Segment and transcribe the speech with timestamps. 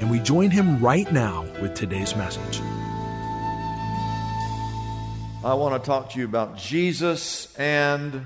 [0.00, 2.60] and we join him right now with today's message.
[5.44, 8.24] I want to talk to you about Jesus and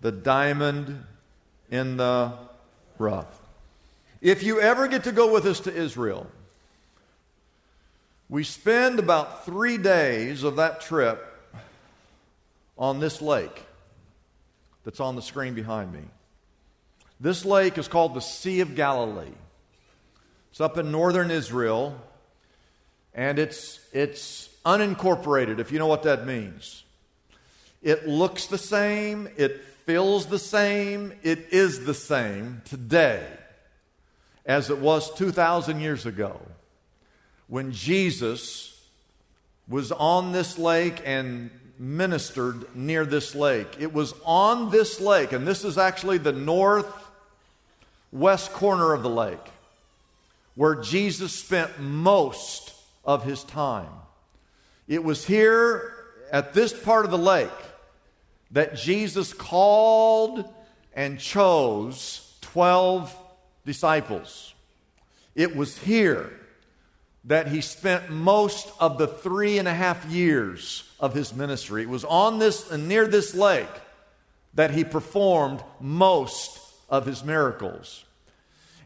[0.00, 1.04] the diamond
[1.70, 2.32] in the
[2.98, 3.40] rough.
[4.20, 6.26] If you ever get to go with us to Israel,
[8.28, 11.26] we spend about three days of that trip
[12.78, 13.64] on this lake
[14.84, 16.02] that's on the screen behind me.
[17.18, 19.32] This lake is called the Sea of Galilee.
[20.50, 22.00] It's up in northern Israel,
[23.14, 26.84] and it's, it's unincorporated, if you know what that means.
[27.82, 33.26] It looks the same, it feels the same, it is the same today
[34.44, 36.40] as it was 2,000 years ago
[37.46, 38.80] when Jesus
[39.68, 43.68] was on this lake and ministered near this lake.
[43.78, 46.92] It was on this lake, and this is actually the northwest
[48.52, 49.38] corner of the lake,
[50.54, 52.74] where Jesus spent most
[53.04, 53.90] of his time.
[54.88, 55.92] It was here
[56.32, 57.48] at this part of the lake
[58.50, 60.44] that Jesus called
[60.94, 63.14] and chose 12
[63.64, 64.54] disciples.
[65.34, 66.32] It was here
[67.24, 71.82] that he spent most of the three and a half years of his ministry.
[71.82, 73.68] It was on this and near this lake
[74.54, 76.58] that he performed most
[76.88, 78.04] of his miracles.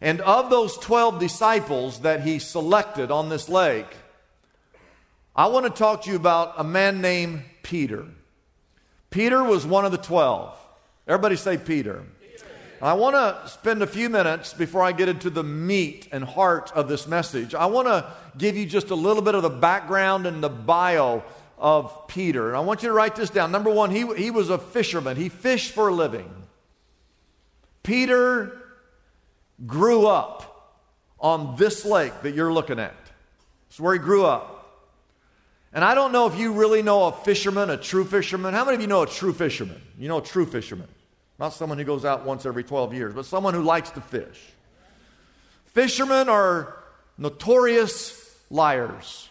[0.05, 3.87] And of those 12 disciples that he selected on this lake,
[5.35, 8.05] I want to talk to you about a man named Peter.
[9.09, 10.55] Peter was one of the 12.
[11.09, 12.05] Everybody say Peter.
[12.83, 16.71] I want to spend a few minutes before I get into the meat and heart
[16.75, 17.55] of this message.
[17.55, 18.05] I want to
[18.37, 21.25] give you just a little bit of the background and the bio
[21.57, 22.49] of Peter.
[22.49, 23.51] And I want you to write this down.
[23.51, 26.31] Number one, he, he was a fisherman, he fished for a living.
[27.83, 28.64] Peter
[29.67, 30.51] grew up
[31.19, 32.95] on this lake that you're looking at.
[33.69, 34.51] It's where he grew up.
[35.73, 38.55] And I don't know if you really know a fisherman, a true fisherman.
[38.55, 39.81] How many of you know a true fisherman?
[39.99, 40.89] You know a true fisherman.
[41.39, 44.41] Not someone who goes out once every 12 years, but someone who likes to fish.
[45.67, 46.77] Fishermen are
[47.19, 49.29] notorious liars.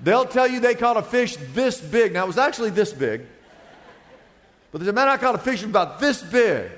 [0.00, 2.12] They'll tell you they caught a fish this big.
[2.12, 3.22] Now, it was actually this big.
[4.70, 6.70] But there's a man I caught a fish about this big.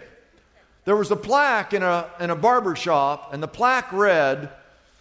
[0.89, 4.49] There was a plaque in a, in a barber shop, and the plaque read,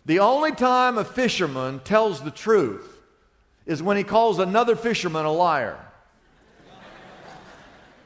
[0.05, 2.99] The only time a fisherman tells the truth
[3.65, 5.79] is when he calls another fisherman a liar.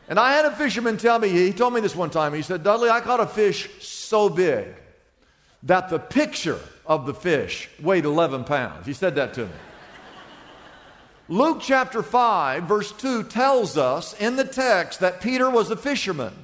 [0.07, 2.35] And I had a fisherman tell me, he told me this one time.
[2.35, 4.67] He said, Dudley, I caught a fish so big
[5.63, 8.85] that the picture of the fish weighed 11 pounds.
[8.85, 9.51] He said that to me.
[11.29, 16.35] Luke chapter 5, verse 2 tells us in the text that Peter was a fisherman,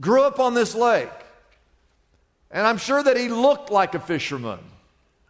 [0.00, 1.10] grew up on this lake.
[2.50, 4.60] And I'm sure that he looked like a fisherman.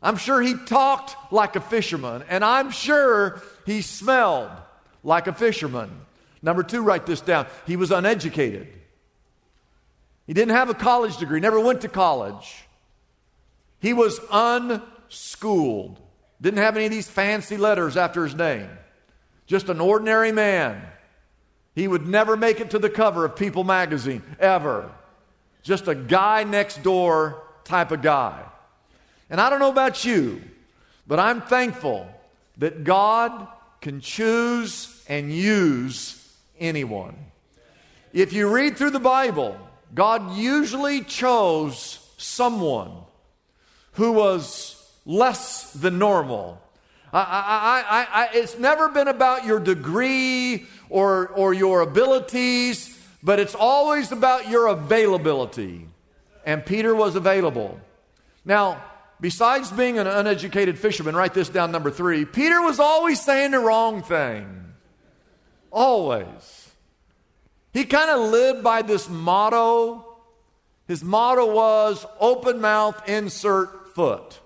[0.02, 2.24] I'm sure he talked like a fisherman.
[2.28, 4.50] And I'm sure he smelled
[5.02, 5.90] like a fisherman.
[6.42, 7.46] Number two, write this down.
[7.66, 8.68] He was uneducated.
[10.26, 12.64] He didn't have a college degree, never went to college.
[13.80, 16.00] He was unschooled.
[16.40, 18.68] Didn't have any of these fancy letters after his name.
[19.46, 20.82] Just an ordinary man.
[21.74, 24.90] He would never make it to the cover of People magazine, ever.
[25.62, 28.42] Just a guy next door type of guy.
[29.28, 30.42] And I don't know about you,
[31.06, 32.06] but I'm thankful
[32.58, 33.48] that God
[33.80, 37.16] can choose and use anyone.
[38.12, 39.58] If you read through the Bible,
[39.94, 42.92] God usually chose someone
[43.92, 46.60] who was less than normal.
[47.14, 53.54] I, I, I, it's never been about your degree or, or your abilities, but it's
[53.54, 55.86] always about your availability.
[56.44, 57.80] And Peter was available.
[58.44, 58.82] Now,
[59.20, 63.60] besides being an uneducated fisherman, write this down number three Peter was always saying the
[63.60, 64.72] wrong thing.
[65.70, 66.70] Always.
[67.72, 70.04] He kind of lived by this motto.
[70.86, 74.40] His motto was open mouth, insert foot.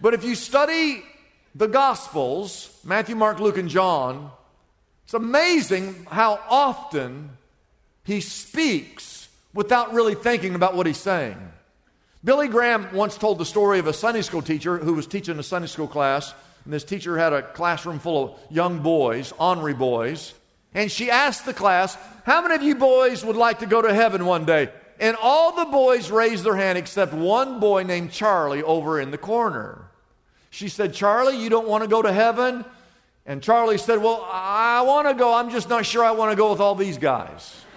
[0.00, 1.02] But if you study
[1.54, 4.30] the Gospels, Matthew, Mark, Luke, and John,
[5.04, 7.30] it's amazing how often
[8.04, 11.36] he speaks without really thinking about what he's saying.
[12.22, 15.42] Billy Graham once told the story of a Sunday school teacher who was teaching a
[15.42, 20.34] Sunday school class, and this teacher had a classroom full of young boys, ornery boys,
[20.74, 23.92] and she asked the class, How many of you boys would like to go to
[23.92, 24.70] heaven one day?
[25.00, 29.18] And all the boys raised their hand except one boy named Charlie over in the
[29.18, 29.89] corner.
[30.50, 32.64] She said, Charlie, you don't want to go to heaven?
[33.24, 35.32] And Charlie said, Well, I want to go.
[35.32, 37.56] I'm just not sure I want to go with all these guys.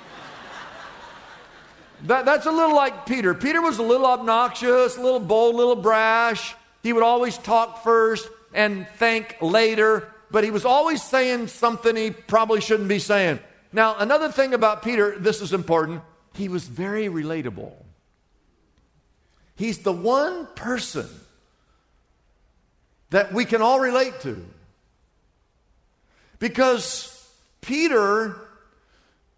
[2.06, 3.34] That, that's a little like Peter.
[3.34, 6.54] Peter was a little obnoxious, a little bold, a little brash.
[6.82, 12.12] He would always talk first and think later, but he was always saying something he
[12.12, 13.40] probably shouldn't be saying.
[13.72, 16.02] Now, another thing about Peter, this is important,
[16.34, 17.72] he was very relatable.
[19.56, 21.08] He's the one person
[23.14, 24.44] that we can all relate to.
[26.40, 27.10] Because
[27.62, 28.36] Peter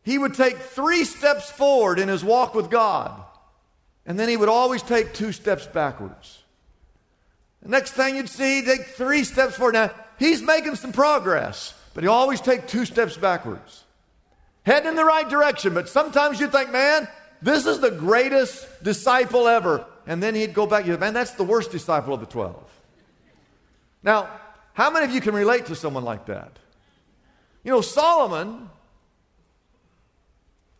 [0.05, 3.11] he would take three steps forward in his walk with God,
[4.05, 6.43] and then he would always take two steps backwards.
[7.63, 9.73] The next thing you'd see, he'd take three steps forward.
[9.73, 9.89] Now,
[10.19, 13.83] he's making some progress, but he always take two steps backwards.
[14.63, 17.07] Heading in the right direction, but sometimes you think, man,
[17.41, 19.85] this is the greatest disciple ever.
[20.05, 22.55] And then he'd go back, man, that's the worst disciple of the 12.
[24.05, 24.29] Now,
[24.73, 26.59] how many of you can relate to someone like that?
[27.63, 28.69] You know, Solomon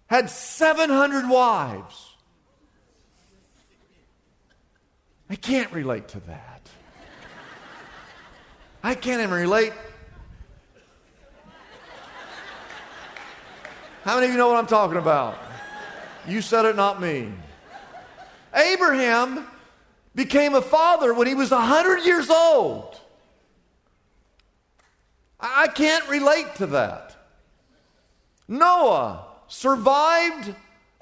[0.06, 2.12] had 700 wives.
[5.27, 6.69] I can't relate to that.
[8.83, 9.74] I can't even relate.
[14.04, 15.39] How many of you know what I'm talking about?
[16.28, 17.31] You said it, not me.
[18.54, 19.48] Abraham
[20.13, 22.94] became a father when he was 100 years old.
[25.45, 27.15] I can't relate to that.
[28.47, 30.53] Noah survived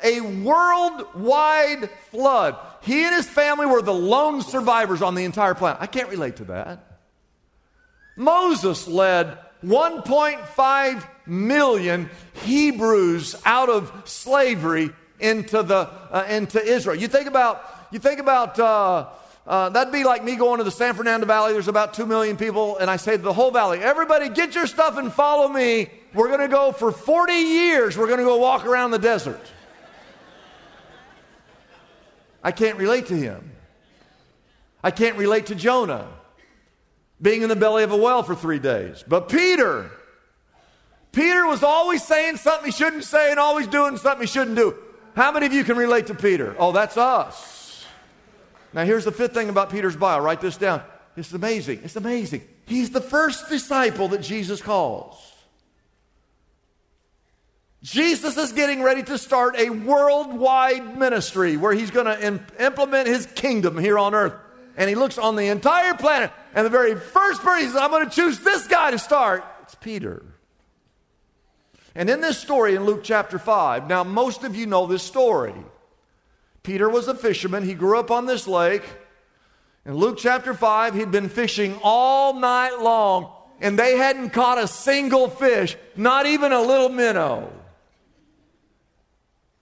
[0.04, 2.58] a worldwide flood.
[2.82, 5.78] He and his family were the lone survivors on the entire planet.
[5.82, 7.00] I can't relate to that.
[8.18, 12.10] Moses led 1.5 million
[12.44, 16.98] Hebrews out of slavery into, the, uh, into Israel.
[16.98, 19.08] You think about, you think about uh,
[19.46, 21.54] uh, that'd be like me going to the San Fernando Valley.
[21.54, 24.68] There's about 2 million people, and I say to the whole valley, everybody get your
[24.68, 25.90] stuff and follow me.
[26.14, 29.42] We're going to go for 40 years, we're going to go walk around the desert.
[32.44, 33.52] I can't relate to him.
[34.84, 36.08] I can't relate to Jonah
[37.22, 39.04] being in the belly of a well for three days.
[39.08, 39.90] But Peter,
[41.14, 44.78] Peter was always saying something he shouldn't say and always doing something he shouldn't do.
[45.16, 46.54] How many of you can relate to Peter?
[46.60, 47.63] Oh, that's us.
[48.74, 50.20] Now, here's the fifth thing about Peter's bio.
[50.20, 50.82] Write this down.
[51.16, 51.82] It's amazing.
[51.84, 52.42] It's amazing.
[52.66, 55.32] He's the first disciple that Jesus calls.
[57.84, 63.26] Jesus is getting ready to start a worldwide ministry where he's going to implement his
[63.28, 64.34] kingdom here on earth.
[64.76, 67.92] And he looks on the entire planet, and the very first person he says, I'm
[67.92, 69.46] going to choose this guy to start.
[69.62, 70.24] It's Peter.
[71.94, 75.54] And in this story in Luke chapter 5, now most of you know this story.
[76.64, 78.84] Peter was a fisherman, he grew up on this lake.
[79.86, 84.68] In Luke chapter 5, he'd been fishing all night long, and they hadn't caught a
[84.68, 87.52] single fish, not even a little minnow.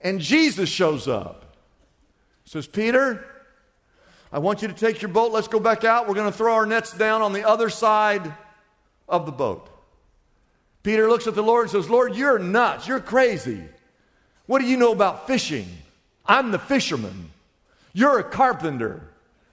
[0.00, 1.56] And Jesus shows up.
[2.44, 3.24] Says, Peter,
[4.32, 5.32] I want you to take your boat.
[5.32, 6.08] Let's go back out.
[6.08, 8.32] We're going to throw our nets down on the other side
[9.08, 9.68] of the boat.
[10.82, 12.88] Peter looks at the Lord and says, Lord, you're nuts.
[12.88, 13.62] You're crazy.
[14.46, 15.66] What do you know about fishing?
[16.32, 17.28] I'm the fisherman.
[17.92, 19.06] You're a carpenter.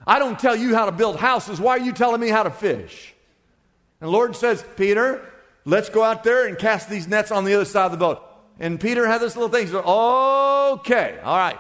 [0.08, 1.60] I don't tell you how to build houses.
[1.60, 3.14] Why are you telling me how to fish?
[4.00, 5.22] And the Lord says, Peter,
[5.66, 8.24] let's go out there and cast these nets on the other side of the boat.
[8.62, 9.66] And Peter had this little thing.
[9.66, 11.60] He said, Okay, all right.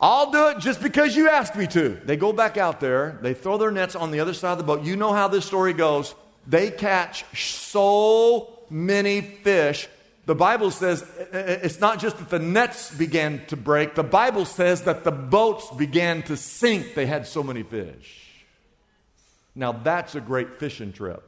[0.00, 2.00] I'll do it just because you asked me to.
[2.04, 4.64] They go back out there, they throw their nets on the other side of the
[4.64, 4.84] boat.
[4.84, 6.14] You know how this story goes.
[6.46, 9.88] They catch so many fish.
[10.26, 14.02] The Bible says uh, uh, it's not just that the nets began to break, the
[14.02, 16.94] Bible says that the boats began to sink.
[16.94, 18.44] They had so many fish.
[19.54, 21.22] Now, that's a great fishing trip.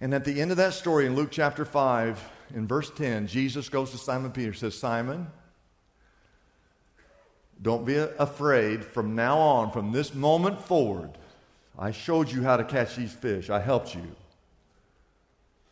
[0.00, 3.68] And at the end of that story in Luke chapter 5, in verse 10, Jesus
[3.68, 5.26] goes to Simon Peter says, Simon,
[7.60, 11.10] don't be afraid from now on, from this moment forward.
[11.78, 14.16] I showed you how to catch these fish, I helped you.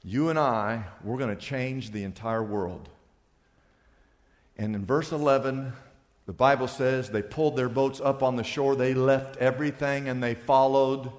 [0.05, 2.88] You and I, we're going to change the entire world.
[4.57, 5.73] And in verse 11,
[6.26, 10.23] the Bible says they pulled their boats up on the shore, they left everything, and
[10.23, 11.11] they followed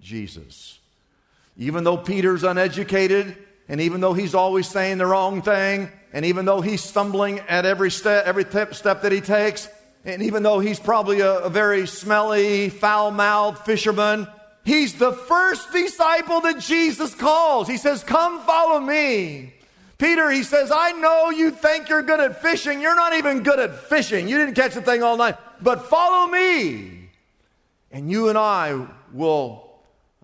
[0.00, 0.78] Jesus.
[1.56, 3.36] Even though Peter's uneducated,
[3.68, 7.66] and even though he's always saying the wrong thing, and even though he's stumbling at
[7.66, 9.68] every step, every step that he takes,
[10.04, 14.28] and even though he's probably a, a very smelly, foul mouthed fisherman,
[14.66, 17.66] he's the first disciple that Jesus calls.
[17.66, 19.54] He says, Come follow me.
[19.98, 22.82] Peter, he says, I know you think you're good at fishing.
[22.82, 24.28] You're not even good at fishing.
[24.28, 27.08] You didn't catch the thing all night, but follow me.
[27.90, 29.66] And you and I will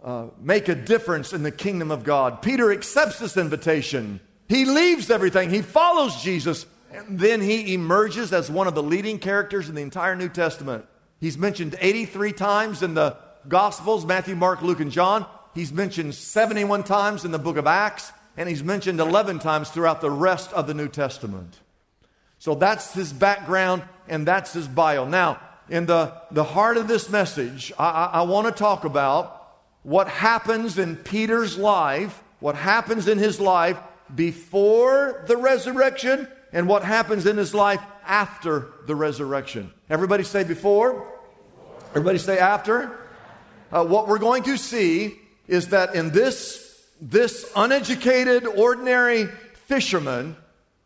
[0.05, 2.43] uh, make a difference in the kingdom of God.
[2.43, 4.21] Peter accepts this invitation.
[4.49, 9.19] He leaves everything, he follows Jesus, and then he emerges as one of the leading
[9.19, 10.85] characters in the entire New Testament.
[11.21, 13.17] He's mentioned 83 times in the
[13.49, 15.27] Gospels Matthew, Mark, Luke, and John.
[15.55, 20.01] He's mentioned 71 times in the book of Acts, and he's mentioned 11 times throughout
[20.01, 21.59] the rest of the New Testament.
[22.39, 25.07] So that's his background and that's his bio.
[25.07, 29.39] Now, in the, the heart of this message, I, I, I want to talk about
[29.83, 33.79] what happens in Peter's life, what happens in his life
[34.15, 39.73] before the resurrection, and what happens in his life after the resurrection.
[39.89, 41.09] Everybody say before.
[41.91, 42.99] Everybody say after.
[43.73, 49.27] Uh, what we're going to see is that in this, this uneducated, ordinary
[49.67, 50.37] fisherman,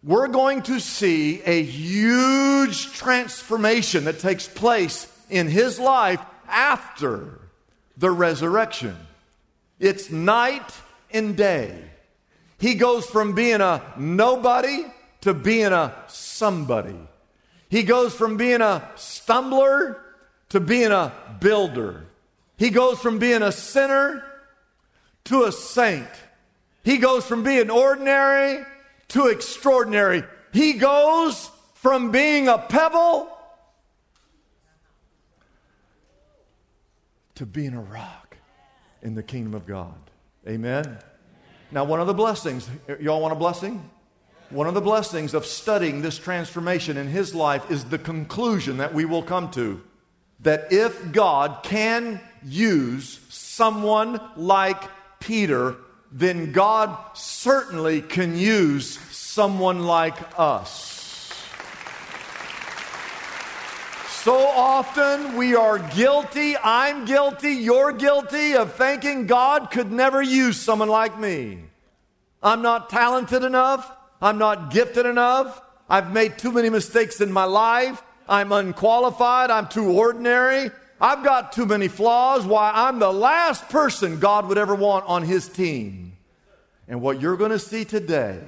[0.05, 7.41] we're going to see a huge transformation that takes place in his life after
[7.97, 8.97] the resurrection.
[9.81, 10.73] It's night
[11.11, 11.91] and day.
[12.59, 14.85] He goes from being a nobody
[15.23, 16.99] to being a somebody.
[17.69, 20.01] He goes from being a stumbler
[20.51, 22.06] to being a builder.
[22.57, 24.25] He goes from being a sinner
[25.25, 26.09] to a saint.
[26.85, 28.65] He goes from being ordinary
[29.09, 30.25] to extraordinary.
[30.53, 33.29] He goes from being a pebble
[37.35, 38.37] to being a rock
[39.03, 39.95] in the kingdom of God.
[40.49, 40.99] Amen.
[41.71, 42.69] Now, one of the blessings,
[43.01, 43.91] y'all want a blessing?
[44.51, 48.95] One of the blessings of studying this transformation in his life is the conclusion that
[48.95, 49.83] we will come to
[50.41, 54.83] that if God can use someone like
[55.21, 55.77] Peter,
[56.13, 60.95] then God certainly can use someone like us.
[64.23, 70.61] So often we are guilty, I'm guilty, you're guilty of thinking God could never use
[70.61, 71.61] someone like me.
[72.43, 73.89] I'm not talented enough,
[74.21, 79.69] I'm not gifted enough, I've made too many mistakes in my life, I'm unqualified, I'm
[79.69, 82.45] too ordinary, I've got too many flaws.
[82.45, 86.17] Why, I'm the last person God would ever want on his team.
[86.89, 88.41] And what you're going to see today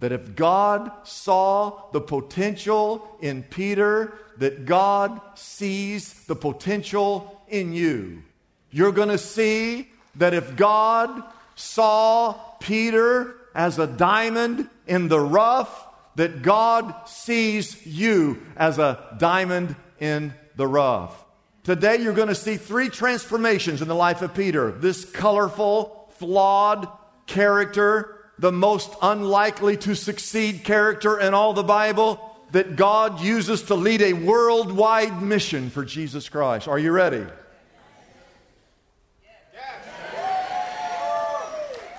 [0.00, 8.22] that if God saw the potential in Peter, that God sees the potential in you.
[8.70, 11.22] You're going to see that if God
[11.54, 15.86] saw Peter as a diamond in the rough,
[16.16, 21.25] that God sees you as a diamond in the rough.
[21.66, 24.70] Today, you're going to see three transformations in the life of Peter.
[24.70, 26.86] This colorful, flawed
[27.26, 32.20] character the most unlikely to succeed character in all the Bible
[32.52, 36.68] that God uses to lead a worldwide mission for Jesus Christ.
[36.68, 37.26] Are you ready?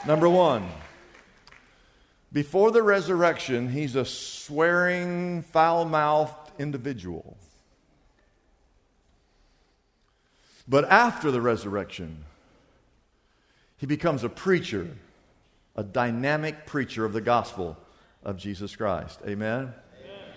[0.08, 0.66] Number one,
[2.32, 7.36] before the resurrection, he's a swearing, foul mouthed individual.
[10.68, 12.26] But after the resurrection,
[13.78, 14.90] he becomes a preacher
[15.78, 17.78] a dynamic preacher of the gospel
[18.24, 19.20] of Jesus Christ.
[19.26, 19.62] Amen?
[19.62, 19.74] Amen?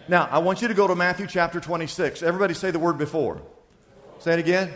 [0.07, 2.23] Now, I want you to go to Matthew chapter 26.
[2.23, 3.41] Everybody say the word before.
[4.19, 4.71] Say it again.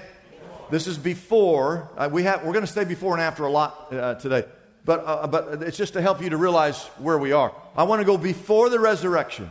[0.70, 1.90] This is before.
[1.96, 4.44] Uh, we have, we're going to say before and after a lot uh, today.
[4.86, 7.54] But, uh, but it's just to help you to realize where we are.
[7.76, 9.50] I want to go before the resurrection.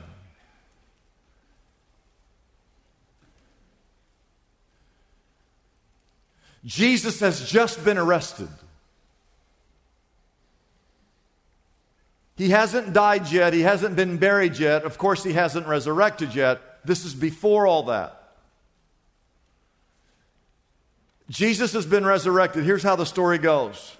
[6.65, 8.49] Jesus has just been arrested.
[12.35, 13.53] He hasn't died yet.
[13.53, 14.83] He hasn't been buried yet.
[14.83, 16.61] Of course, he hasn't resurrected yet.
[16.85, 18.19] This is before all that.
[21.29, 22.63] Jesus has been resurrected.
[22.63, 23.95] Here's how the story goes.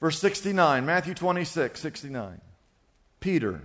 [0.00, 2.40] Verse 69, Matthew 26, 69.
[3.20, 3.60] Peter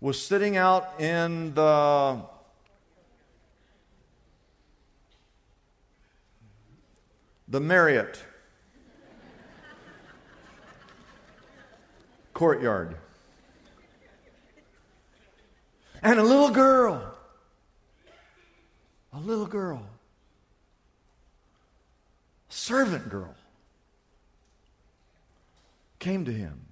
[0.00, 2.20] was sitting out in the
[7.48, 8.22] the Marriott
[12.32, 12.96] courtyard.
[16.02, 17.14] And a little girl,
[19.12, 19.86] a little girl,
[22.48, 23.34] servant girl,
[25.98, 26.66] came to him.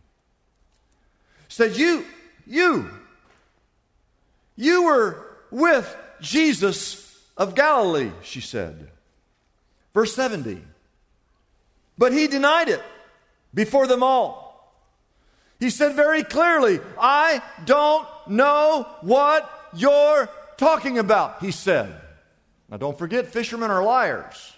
[1.49, 2.05] Said, You,
[2.47, 2.91] you,
[4.57, 8.91] you were with Jesus of Galilee, she said.
[9.95, 10.63] Verse 70.
[11.99, 12.83] But he denied it
[13.55, 14.53] before them all.
[15.61, 21.95] He said very clearly, I don't know what you're talking about, he said.
[22.69, 24.53] Now don't forget, fishermen are liars.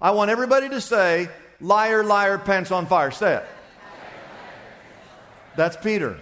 [0.00, 1.28] I want everybody to say,
[1.60, 3.10] liar, liar, pants on fire.
[3.10, 3.46] Say it.
[5.56, 6.18] That's Peter.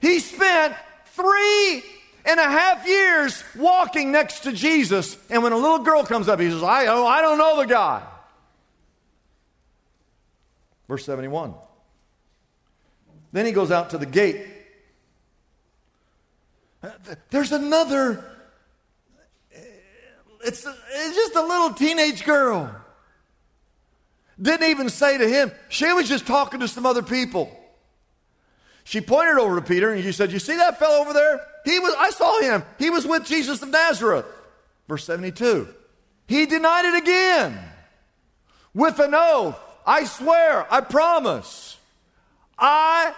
[0.00, 0.74] He spent
[1.06, 1.82] three
[2.28, 6.40] and a half years walking next to Jesus, and when a little girl comes up,
[6.40, 8.02] he says, I, oh, I don't know the guy.
[10.88, 11.54] Verse 71.
[13.32, 14.46] Then he goes out to the gate.
[17.30, 18.24] There's another,
[20.44, 22.74] it's, it's just a little teenage girl.
[24.40, 27.57] Didn't even say to him, she was just talking to some other people.
[28.88, 31.46] She pointed over to Peter and she said, You see that fellow over there?
[31.66, 32.62] He was, I saw him.
[32.78, 34.24] He was with Jesus of Nazareth.
[34.88, 35.68] Verse 72.
[36.26, 37.58] He denied it again
[38.72, 39.58] with an oath.
[39.86, 41.76] I swear, I promise.
[42.58, 43.12] I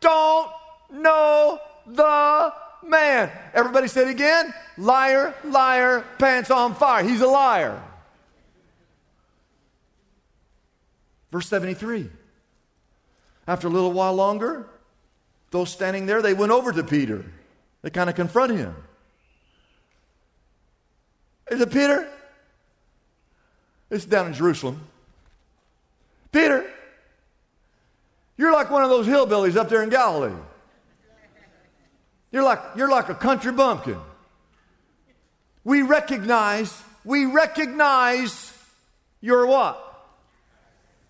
[0.00, 0.48] don't
[0.92, 2.52] know the
[2.84, 3.32] man.
[3.52, 7.02] Everybody said again liar, liar, pants on fire.
[7.02, 7.82] He's a liar.
[11.32, 12.10] Verse 73.
[13.48, 14.68] After a little while longer,
[15.56, 17.24] those standing there, they went over to Peter.
[17.82, 18.74] They kind of confront him.
[21.50, 22.06] Is it Peter?
[23.90, 24.80] It's down in Jerusalem.
[26.32, 26.64] Peter,
[28.36, 30.34] you're like one of those hillbillies up there in Galilee.
[32.32, 33.98] You're like, you're like a country bumpkin.
[35.64, 38.52] We recognize, we recognize
[39.22, 39.85] your what?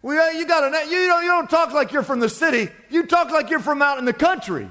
[0.07, 2.71] Uh, you, got a, you, don't, you don't talk like you're from the city.
[2.91, 4.71] You talk like you're from out in the country.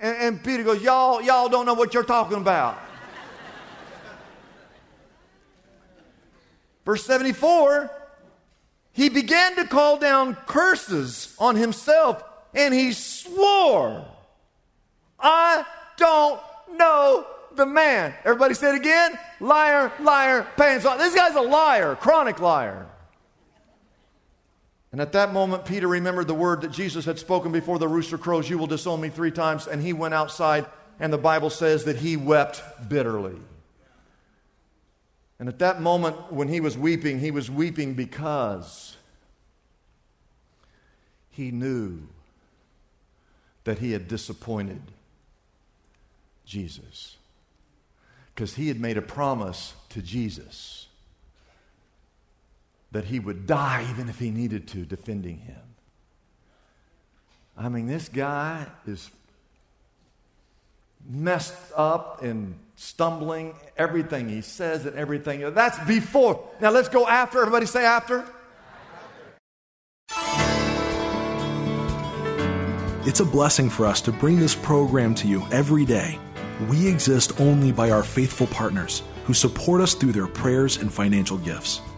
[0.00, 2.78] And, and Peter goes, y'all, y'all don't know what you're talking about.
[6.84, 7.90] Verse 74
[8.92, 12.22] he began to call down curses on himself
[12.54, 14.04] and he swore,
[15.18, 15.64] I
[15.96, 16.40] don't
[16.74, 18.12] know the man.
[18.24, 20.98] Everybody say it again liar, liar, pants on.
[20.98, 22.86] This guy's a liar, chronic liar.
[24.92, 28.18] And at that moment, Peter remembered the word that Jesus had spoken before the rooster
[28.18, 29.66] crows, You will disown me three times.
[29.66, 30.66] And he went outside,
[30.98, 33.36] and the Bible says that he wept bitterly.
[35.38, 38.96] And at that moment, when he was weeping, he was weeping because
[41.30, 42.00] he knew
[43.64, 44.82] that he had disappointed
[46.44, 47.16] Jesus.
[48.34, 50.88] Because he had made a promise to Jesus
[52.92, 55.60] that he would die even if he needed to, defending him.
[57.56, 59.10] I mean, this guy is
[61.08, 65.52] messed up and stumbling, everything he says and everything.
[65.54, 66.48] That's before.
[66.60, 67.40] Now let's go after.
[67.40, 68.24] Everybody say after.
[73.06, 76.18] It's a blessing for us to bring this program to you every day.
[76.68, 81.38] We exist only by our faithful partners who support us through their prayers and financial
[81.38, 81.80] gifts.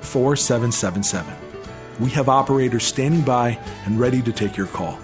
[0.00, 1.34] 4777.
[2.00, 4.98] We have operators standing by and ready to take your call.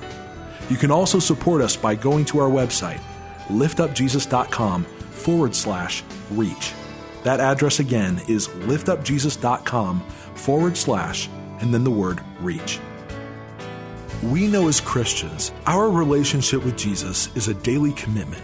[0.70, 3.00] You can also support us by going to our website,
[3.48, 6.72] liftupjesus.com forward slash reach.
[7.22, 10.00] That address again is liftupjesus.com
[10.34, 11.28] forward slash
[11.60, 12.80] and then the word reach.
[14.22, 18.42] We know as Christians, our relationship with Jesus is a daily commitment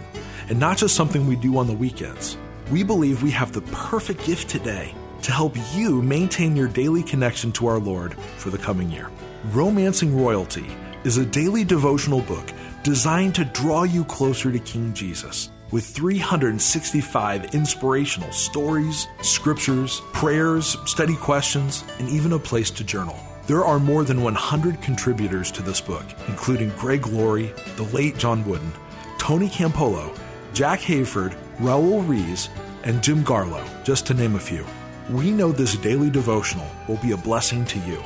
[0.49, 2.37] and not just something we do on the weekends.
[2.71, 7.51] we believe we have the perfect gift today to help you maintain your daily connection
[7.53, 9.09] to our Lord for the coming year.
[9.51, 10.65] Romancing Royalty
[11.03, 12.51] is a daily devotional book
[12.83, 21.15] designed to draw you closer to King Jesus with 365 inspirational stories, scriptures, prayers, study
[21.15, 23.17] questions, and even a place to journal.
[23.47, 28.45] There are more than 100 contributors to this book, including Greg Laurie, the late John
[28.45, 28.71] Wooden,
[29.17, 30.17] Tony Campolo,
[30.53, 32.49] Jack Hayford, Raul Ries,
[32.83, 34.65] and Jim Garlow, just to name a few.
[35.09, 38.01] We know this daily devotional will be a blessing to you.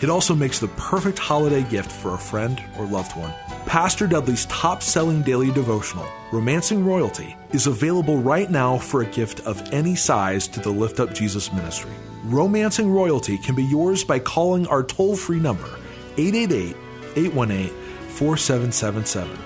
[0.00, 3.32] It also makes the perfect holiday gift for a friend or loved one.
[3.66, 9.40] Pastor Dudley's top selling daily devotional, Romancing Royalty, is available right now for a gift
[9.40, 11.92] of any size to the Lift Up Jesus ministry.
[12.24, 15.78] Romancing Royalty can be yours by calling our toll free number,
[16.16, 16.76] 888
[17.14, 17.68] 818
[18.08, 19.38] 4777.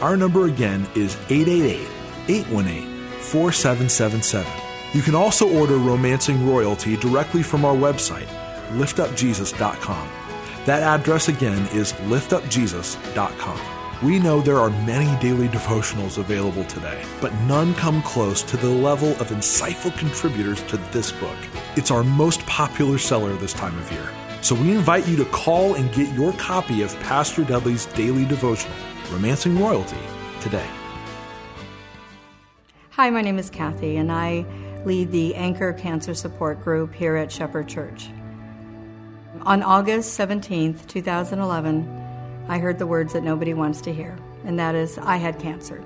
[0.00, 1.86] Our number again is 888
[2.28, 2.82] 818
[3.20, 4.67] 4777.
[4.94, 8.26] You can also order Romancing Royalty directly from our website,
[8.70, 10.08] liftupjesus.com.
[10.64, 13.60] That address again is liftupjesus.com.
[14.02, 18.68] We know there are many daily devotionals available today, but none come close to the
[18.68, 21.36] level of insightful contributors to this book.
[21.76, 24.08] It's our most popular seller this time of year.
[24.40, 28.76] So we invite you to call and get your copy of Pastor Dudley's daily devotional,
[29.10, 29.98] Romancing Royalty,
[30.40, 30.66] today.
[32.90, 34.46] Hi, my name is Kathy, and I
[34.84, 38.08] lead the Anchor Cancer Support Group here at Shepherd Church.
[39.42, 44.74] On August 17th, 2011, I heard the words that nobody wants to hear, and that
[44.74, 45.84] is, I had cancer.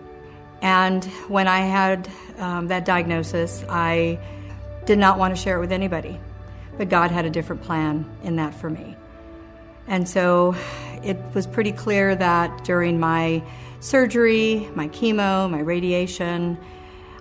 [0.61, 4.19] And when I had um, that diagnosis, I
[4.87, 6.21] did not want to share it with anybody.
[6.79, 8.97] But God had a different plan in that for me.
[9.89, 10.55] And so
[11.03, 13.43] it was pretty clear that during my
[13.81, 16.57] surgery, my chemo, my radiation,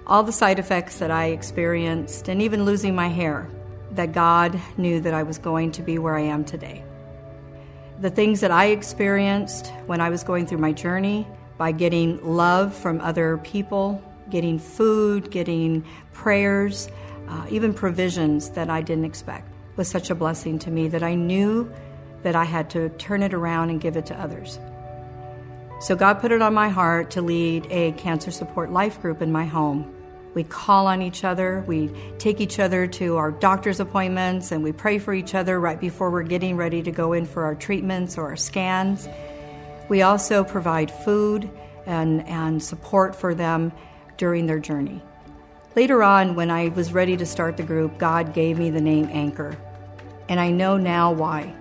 [0.08, 3.50] all the side effects that I experienced, and even losing my hair,
[3.92, 6.84] that God knew that I was going to be where I am today.
[8.00, 12.74] The things that I experienced when I was going through my journey by getting love
[12.76, 16.90] from other people, getting food, getting prayers,
[17.28, 21.16] uh, even provisions that I didn't expect was such a blessing to me that I
[21.16, 21.72] knew
[22.24, 24.60] that I had to turn it around and give it to others.
[25.82, 29.32] So God put it on my heart to lead a cancer support life group in
[29.32, 29.92] my home.
[30.36, 31.90] We call on each other, we
[32.20, 36.12] take each other to our doctor's appointments, and we pray for each other right before
[36.12, 39.10] we're getting ready to go in for our treatments or our scans.
[39.90, 41.50] We also provide food
[41.88, 43.72] and, and support for them
[44.18, 45.02] during their journey.
[45.76, 49.10] Later on, when I was ready to start the group, God gave me the name
[49.12, 49.58] Anchor.
[50.30, 51.56] And I know now why.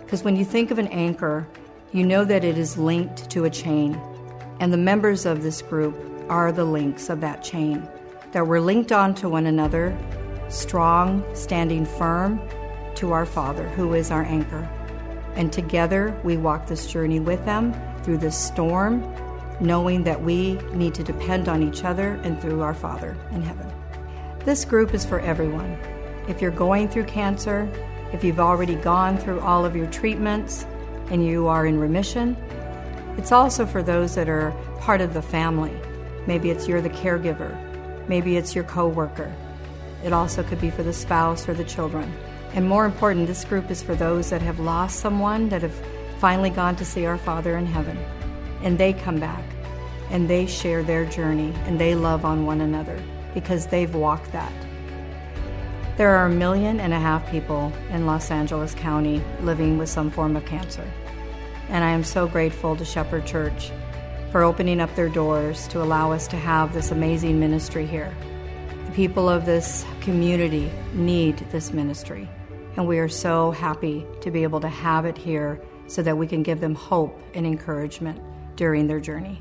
[0.00, 1.48] Because when you think of an anchor,
[1.92, 4.00] you know that it is linked to a chain.
[4.60, 5.96] And the members of this group
[6.28, 7.86] are the links of that chain.
[8.32, 9.96] That we're linked on to one another,
[10.48, 12.40] strong, standing firm
[12.96, 14.68] to our Father, who is our anchor.
[15.34, 19.02] And together we walk this journey with them through this storm
[19.60, 23.66] knowing that we need to depend on each other and through our Father in heaven.
[24.44, 25.78] This group is for everyone.
[26.28, 27.68] If you're going through cancer,
[28.12, 30.66] if you've already gone through all of your treatments
[31.10, 32.36] and you are in remission,
[33.16, 35.74] it's also for those that are part of the family.
[36.26, 37.56] Maybe it's you're the caregiver,
[38.08, 39.32] maybe it's your coworker.
[40.04, 42.12] It also could be for the spouse or the children.
[42.52, 45.74] And more important, this group is for those that have lost someone that have
[46.18, 47.98] finally gone to see our Father in heaven
[48.62, 49.44] and they come back
[50.10, 53.02] and they share their journey and they love on one another
[53.34, 54.52] because they've walked that.
[55.96, 60.10] There are a million and a half people in Los Angeles County living with some
[60.10, 60.84] form of cancer.
[61.70, 63.70] And I am so grateful to Shepherd Church
[64.30, 68.14] for opening up their doors to allow us to have this amazing ministry here.
[68.84, 72.28] The people of this community need this ministry,
[72.76, 76.26] and we are so happy to be able to have it here so that we
[76.26, 78.20] can give them hope and encouragement
[78.54, 79.40] during their journey.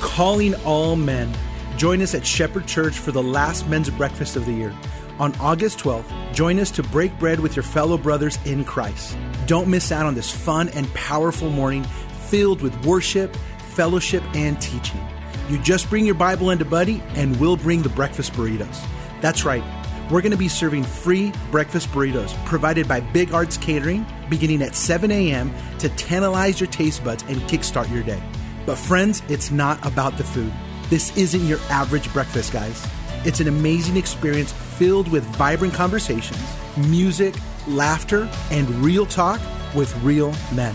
[0.00, 1.34] Calling all men.
[1.80, 4.74] Join us at Shepherd Church for the last men's breakfast of the year.
[5.18, 9.16] On August 12th, join us to break bread with your fellow brothers in Christ.
[9.46, 11.84] Don't miss out on this fun and powerful morning
[12.28, 13.34] filled with worship,
[13.70, 15.00] fellowship, and teaching.
[15.48, 18.78] You just bring your Bible and a buddy, and we'll bring the breakfast burritos.
[19.22, 19.64] That's right
[20.10, 24.74] we're going to be serving free breakfast burritos provided by Big Arts Catering beginning at
[24.74, 25.54] 7 a.m.
[25.78, 28.20] to tantalize your taste buds and kickstart your day.
[28.66, 30.52] But, friends, it's not about the food.
[30.90, 32.84] This isn't your average breakfast, guys.
[33.24, 36.42] It's an amazing experience filled with vibrant conversations,
[36.76, 37.36] music,
[37.68, 39.40] laughter, and real talk
[39.72, 40.74] with real men.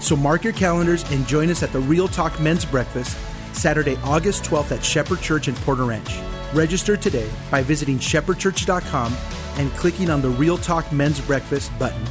[0.00, 3.16] So mark your calendars and join us at the Real Talk Men's Breakfast
[3.54, 6.18] Saturday, August 12th at Shepherd Church in Porter Ranch.
[6.52, 9.16] Register today by visiting shepherdchurch.com
[9.58, 12.02] and clicking on the Real Talk Men's Breakfast button.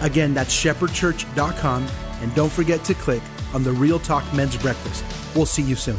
[0.00, 1.88] Again, that's shepherdchurch.com,
[2.20, 5.04] and don't forget to click on the Real Talk Men's Breakfast.
[5.34, 5.98] We'll see you soon.